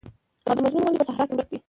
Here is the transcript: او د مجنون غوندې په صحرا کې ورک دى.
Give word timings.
او 0.47 0.53
د 0.55 0.59
مجنون 0.63 0.83
غوندې 0.85 0.99
په 1.01 1.07
صحرا 1.07 1.25
کې 1.27 1.35
ورک 1.35 1.47
دى. 1.49 1.57